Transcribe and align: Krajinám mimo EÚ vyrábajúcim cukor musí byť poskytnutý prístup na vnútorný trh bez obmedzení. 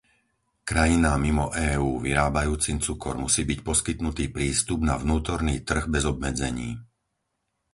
Krajinám 0.69 1.19
mimo 1.29 1.45
EÚ 1.69 1.89
vyrábajúcim 2.05 2.77
cukor 2.85 3.15
musí 3.23 3.43
byť 3.49 3.59
poskytnutý 3.69 4.25
prístup 4.35 4.79
na 4.89 4.95
vnútorný 5.03 5.55
trh 5.69 5.85
bez 5.93 6.03
obmedzení. 6.13 6.69